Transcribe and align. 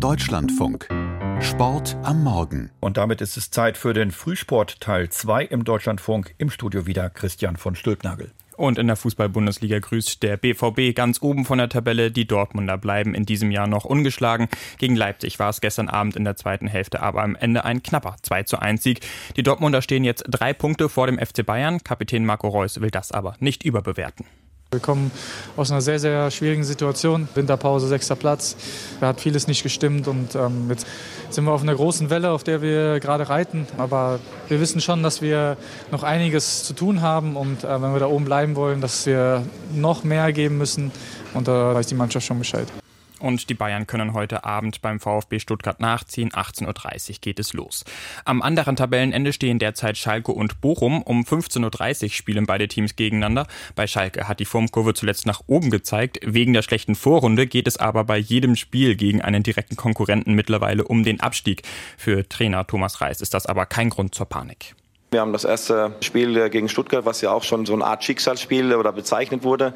Deutschlandfunk. 0.00 0.88
Sport 1.40 1.96
am 2.04 2.22
Morgen. 2.22 2.70
Und 2.78 2.96
damit 2.96 3.20
ist 3.20 3.36
es 3.36 3.50
Zeit 3.50 3.76
für 3.76 3.94
den 3.94 4.12
Frühsport 4.12 4.80
Teil 4.80 5.08
2 5.08 5.46
im 5.46 5.64
Deutschlandfunk. 5.64 6.36
Im 6.38 6.50
Studio 6.50 6.86
wieder 6.86 7.10
Christian 7.10 7.56
von 7.56 7.74
Stülpnagel. 7.74 8.30
Und 8.56 8.78
in 8.78 8.86
der 8.86 8.94
Fußball-Bundesliga 8.94 9.80
grüßt 9.80 10.22
der 10.22 10.36
BVB 10.36 10.94
ganz 10.94 11.20
oben 11.20 11.44
von 11.44 11.58
der 11.58 11.68
Tabelle. 11.68 12.12
Die 12.12 12.28
Dortmunder 12.28 12.78
bleiben 12.78 13.12
in 13.12 13.26
diesem 13.26 13.50
Jahr 13.50 13.66
noch 13.66 13.84
ungeschlagen. 13.84 14.48
Gegen 14.78 14.94
Leipzig 14.94 15.40
war 15.40 15.50
es 15.50 15.60
gestern 15.60 15.88
Abend 15.88 16.14
in 16.14 16.24
der 16.24 16.36
zweiten 16.36 16.68
Hälfte 16.68 17.02
aber 17.02 17.24
am 17.24 17.34
Ende 17.34 17.64
ein 17.64 17.82
knapper 17.82 18.16
2 18.22 18.44
zu 18.44 18.60
1 18.60 18.80
Sieg. 18.80 19.00
Die 19.36 19.42
Dortmunder 19.42 19.82
stehen 19.82 20.04
jetzt 20.04 20.24
drei 20.28 20.52
Punkte 20.52 20.88
vor 20.88 21.08
dem 21.08 21.18
FC 21.18 21.44
Bayern. 21.44 21.82
Kapitän 21.82 22.24
Marco 22.24 22.46
Reus 22.46 22.80
will 22.80 22.92
das 22.92 23.10
aber 23.10 23.34
nicht 23.40 23.64
überbewerten. 23.64 24.26
Wir 24.70 24.80
kommen 24.80 25.10
aus 25.56 25.70
einer 25.70 25.80
sehr, 25.80 25.98
sehr 25.98 26.30
schwierigen 26.30 26.62
Situation. 26.62 27.26
Winterpause, 27.34 27.88
sechster 27.88 28.16
Platz. 28.16 28.54
Da 29.00 29.06
hat 29.06 29.20
vieles 29.22 29.46
nicht 29.46 29.62
gestimmt 29.62 30.08
und 30.08 30.34
ähm, 30.34 30.66
jetzt 30.68 30.86
sind 31.30 31.46
wir 31.46 31.52
auf 31.52 31.62
einer 31.62 31.74
großen 31.74 32.10
Welle, 32.10 32.32
auf 32.32 32.44
der 32.44 32.60
wir 32.60 33.00
gerade 33.00 33.30
reiten. 33.30 33.66
Aber 33.78 34.20
wir 34.48 34.60
wissen 34.60 34.82
schon, 34.82 35.02
dass 35.02 35.22
wir 35.22 35.56
noch 35.90 36.02
einiges 36.02 36.64
zu 36.64 36.74
tun 36.74 37.00
haben 37.00 37.34
und 37.34 37.64
äh, 37.64 37.80
wenn 37.80 37.94
wir 37.94 37.98
da 37.98 38.08
oben 38.08 38.26
bleiben 38.26 38.56
wollen, 38.56 38.82
dass 38.82 39.06
wir 39.06 39.42
noch 39.74 40.04
mehr 40.04 40.34
geben 40.34 40.58
müssen. 40.58 40.92
Und 41.32 41.48
da 41.48 41.74
weiß 41.74 41.86
die 41.86 41.94
Mannschaft 41.94 42.26
schon 42.26 42.38
Bescheid. 42.38 42.68
Und 43.18 43.50
die 43.50 43.54
Bayern 43.54 43.86
können 43.86 44.12
heute 44.12 44.44
Abend 44.44 44.82
beim 44.82 45.00
VfB 45.00 45.38
Stuttgart 45.38 45.80
nachziehen. 45.80 46.30
18.30 46.30 47.10
Uhr 47.10 47.16
geht 47.20 47.38
es 47.38 47.52
los. 47.52 47.84
Am 48.24 48.42
anderen 48.42 48.76
Tabellenende 48.76 49.32
stehen 49.32 49.58
derzeit 49.58 49.96
Schalke 49.96 50.32
und 50.32 50.60
Bochum. 50.60 51.02
Um 51.02 51.22
15.30 51.22 52.02
Uhr 52.04 52.10
spielen 52.10 52.46
beide 52.46 52.68
Teams 52.68 52.96
gegeneinander. 52.96 53.46
Bei 53.74 53.86
Schalke 53.86 54.28
hat 54.28 54.40
die 54.40 54.44
Formkurve 54.44 54.94
zuletzt 54.94 55.26
nach 55.26 55.42
oben 55.46 55.70
gezeigt. 55.70 56.20
Wegen 56.24 56.52
der 56.52 56.62
schlechten 56.62 56.94
Vorrunde 56.94 57.46
geht 57.46 57.66
es 57.66 57.76
aber 57.76 58.04
bei 58.04 58.18
jedem 58.18 58.56
Spiel 58.56 58.96
gegen 58.96 59.22
einen 59.22 59.42
direkten 59.42 59.76
Konkurrenten 59.76 60.34
mittlerweile 60.34 60.84
um 60.84 61.04
den 61.04 61.20
Abstieg. 61.20 61.62
Für 61.96 62.28
Trainer 62.28 62.66
Thomas 62.66 63.00
Reis 63.00 63.20
ist 63.20 63.34
das 63.34 63.46
aber 63.46 63.66
kein 63.66 63.90
Grund 63.90 64.14
zur 64.14 64.26
Panik. 64.26 64.74
Wir 65.10 65.22
haben 65.22 65.32
das 65.32 65.44
erste 65.44 65.92
Spiel 66.02 66.50
gegen 66.50 66.68
Stuttgart, 66.68 67.06
was 67.06 67.22
ja 67.22 67.32
auch 67.32 67.42
schon 67.42 67.64
so 67.64 67.72
eine 67.72 67.86
Art 67.86 68.04
Schicksalsspiel 68.04 68.74
oder 68.74 68.92
bezeichnet 68.92 69.42
wurde, 69.42 69.72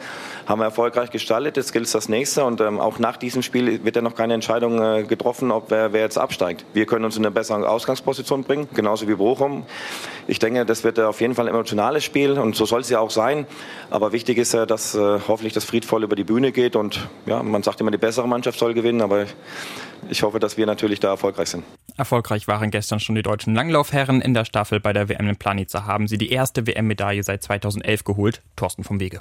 haben 0.47 0.61
wir 0.61 0.67
erfolgreich 0.67 1.11
gestaltet. 1.11 1.57
Jetzt 1.57 1.73
gilt 1.73 1.87
es 1.87 1.93
das 1.93 2.11
nächste 2.11 2.45
und 2.45 2.61
ähm, 2.61 2.79
auch 2.79 2.99
nach 2.99 3.17
diesem 3.17 3.41
Spiel 3.41 3.83
wird 3.83 3.97
ja 3.97 4.03
noch 4.03 4.15
keine 4.15 4.35
Entscheidung 4.35 4.83
äh, 4.83 5.05
getroffen, 5.05 5.51
ob 5.51 5.71
wer, 5.71 5.95
wer, 5.95 6.03
jetzt 6.03 6.19
absteigt. 6.19 6.67
Wir 6.75 6.85
können 6.85 7.07
uns 7.07 7.17
in 7.17 7.25
eine 7.25 7.31
bessere 7.31 7.67
Ausgangsposition 7.67 8.45
bringen, 8.45 8.69
genauso 8.75 9.09
wie 9.09 9.15
Bochum. 9.15 9.65
Ich 10.27 10.39
denke, 10.39 10.67
das 10.67 10.85
wird 10.85 10.99
äh, 10.99 11.05
auf 11.05 11.23
jeden 11.23 11.35
Fall 11.35 11.47
ein 11.47 11.55
emotionales 11.55 12.05
Spiel 12.05 12.33
und 12.33 12.55
so 12.55 12.67
soll 12.67 12.83
es 12.83 12.91
ja 12.91 13.01
auch 13.01 13.11
sein. 13.11 13.47
Aber 13.89 14.13
wichtig 14.13 14.37
ist 14.37 14.53
ja, 14.53 14.67
dass 14.67 14.95
äh, 14.95 15.19
hoffentlich 15.27 15.55
das 15.55 15.65
friedvoll 15.65 16.05
über 16.05 16.15
die 16.15 16.25
Bühne 16.25 16.53
geht 16.53 16.77
und 16.77 17.09
ja, 17.25 17.43
man 17.43 17.63
sagt 17.63 17.81
immer, 17.81 17.91
die 17.91 17.97
bessere 17.97 18.29
Mannschaft 18.29 18.59
soll 18.59 18.75
gewinnen, 18.75 19.01
aber 19.01 19.25
ich 20.11 20.23
hoffe, 20.25 20.41
dass 20.41 20.59
wir 20.59 20.67
natürlich 20.67 21.01
da 21.01 21.09
erfolgreich 21.09 21.49
sind. 21.49 21.65
Erfolgreich 21.97 22.49
waren 22.49 22.71
gestern 22.71 23.01
schon 23.01 23.15
die 23.15 23.23
deutschen 23.23 23.55
Langlaufherren 23.55 24.21
in 24.21 24.35
der 24.35 24.45
Staffel 24.45 24.81
bei 24.81 24.93
der 24.93 25.09
WM 25.09 25.29
in 25.29 25.37
Planica 25.37 25.85
haben 25.85 26.09
sie 26.09 26.19
die 26.19 26.31
erste 26.31 26.67
WM-Medaille 26.67 27.23
seit 27.23 27.43
2011 27.43 28.05
geholt. 28.05 28.43
Thorsten 28.57 28.85
vom 28.85 29.01
Wege. 29.01 29.21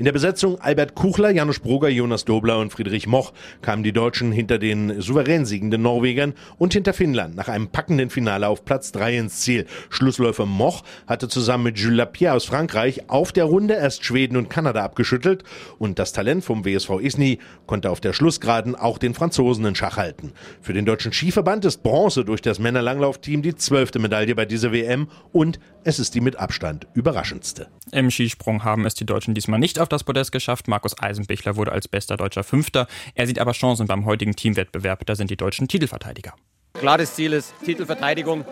In 0.00 0.06
der 0.06 0.12
Besetzung 0.12 0.58
Albert 0.62 0.94
Kuchler, 0.94 1.28
Janusz 1.28 1.58
Broger, 1.58 1.90
Jonas 1.90 2.24
Dobler 2.24 2.58
und 2.58 2.72
Friedrich 2.72 3.06
Moch 3.06 3.34
kamen 3.60 3.82
die 3.82 3.92
Deutschen 3.92 4.32
hinter 4.32 4.58
den 4.58 4.98
souverän 5.02 5.44
siegenden 5.44 5.82
Norwegern 5.82 6.32
und 6.56 6.72
hinter 6.72 6.94
Finnland 6.94 7.36
nach 7.36 7.48
einem 7.48 7.68
packenden 7.68 8.08
Finale 8.08 8.48
auf 8.48 8.64
Platz 8.64 8.92
3 8.92 9.18
ins 9.18 9.40
Ziel. 9.40 9.66
Schlussläufer 9.90 10.46
Moch 10.46 10.84
hatte 11.06 11.28
zusammen 11.28 11.64
mit 11.64 11.78
Jules 11.78 11.98
Lapierre 11.98 12.34
aus 12.34 12.46
Frankreich 12.46 13.10
auf 13.10 13.30
der 13.32 13.44
Runde 13.44 13.74
erst 13.74 14.06
Schweden 14.06 14.38
und 14.38 14.48
Kanada 14.48 14.82
abgeschüttelt 14.82 15.44
und 15.78 15.98
das 15.98 16.14
Talent 16.14 16.44
vom 16.44 16.64
WSV 16.64 16.92
Isny 17.02 17.38
konnte 17.66 17.90
auf 17.90 18.00
der 18.00 18.14
Schlussgeraden 18.14 18.76
auch 18.76 18.96
den 18.96 19.12
Franzosen 19.12 19.66
in 19.66 19.74
Schach 19.74 19.98
halten. 19.98 20.32
Für 20.62 20.72
den 20.72 20.86
deutschen 20.86 21.12
Skiverband 21.12 21.66
ist 21.66 21.82
Bronze 21.82 22.24
durch 22.24 22.40
das 22.40 22.58
Männerlanglaufteam 22.58 23.42
die 23.42 23.54
zwölfte 23.54 23.98
Medaille 23.98 24.34
bei 24.34 24.46
dieser 24.46 24.72
WM 24.72 25.08
und 25.32 25.60
es 25.84 25.98
ist 25.98 26.14
die 26.14 26.22
mit 26.22 26.36
Abstand 26.36 26.86
überraschendste. 26.94 27.68
Im 27.92 28.10
Skisprung 28.10 28.64
haben 28.64 28.86
es 28.86 28.94
die 28.94 29.04
Deutschen 29.04 29.34
diesmal 29.34 29.60
nicht 29.60 29.78
auf 29.78 29.89
das 29.92 30.04
Podest 30.04 30.32
geschafft. 30.32 30.68
Markus 30.68 30.98
Eisenbichler 30.98 31.56
wurde 31.56 31.72
als 31.72 31.88
bester 31.88 32.16
deutscher 32.16 32.44
Fünfter. 32.44 32.86
Er 33.14 33.26
sieht 33.26 33.38
aber 33.38 33.52
Chancen 33.52 33.86
beim 33.86 34.04
heutigen 34.04 34.34
Teamwettbewerb. 34.36 35.04
Da 35.06 35.14
sind 35.14 35.30
die 35.30 35.36
deutschen 35.36 35.68
Titelverteidiger. 35.68 36.34
Klares 36.74 37.14
Ziel 37.14 37.32
ist 37.32 37.54
Titelverteidigung. 37.64 38.44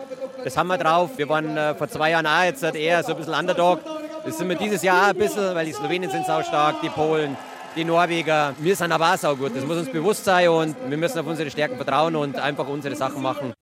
Das 0.43 0.57
haben 0.57 0.67
wir 0.67 0.77
drauf. 0.77 1.11
Wir 1.17 1.27
waren 1.29 1.57
äh, 1.57 1.75
vor 1.75 1.87
zwei 1.87 2.11
Jahren 2.11 2.27
auch 2.27 2.43
jetzt 2.43 2.63
eher 2.63 3.03
so 3.03 3.13
ein 3.13 3.17
bisschen 3.17 3.33
Underdog. 3.33 3.79
Das 4.25 4.37
sind 4.37 4.49
wir 4.49 4.55
dieses 4.55 4.83
Jahr 4.83 5.07
ein 5.07 5.17
bisschen, 5.17 5.55
weil 5.55 5.65
die 5.65 5.73
Slowenen 5.73 6.09
sind 6.09 6.25
sau 6.25 6.43
stark, 6.43 6.81
die 6.81 6.89
Polen, 6.89 7.37
die 7.75 7.83
Norweger. 7.83 8.53
Wir 8.59 8.75
sind 8.75 8.91
aber 8.91 9.13
auch 9.13 9.37
gut. 9.37 9.55
Das 9.55 9.65
muss 9.65 9.77
uns 9.77 9.91
bewusst 9.91 10.25
sein 10.25 10.49
und 10.49 10.75
wir 10.87 10.97
müssen 10.97 11.19
auf 11.19 11.25
unsere 11.25 11.49
Stärken 11.49 11.77
vertrauen 11.77 12.15
und 12.15 12.37
einfach 12.37 12.67
unsere 12.67 12.95
Sachen 12.95 13.21
machen. 13.21 13.53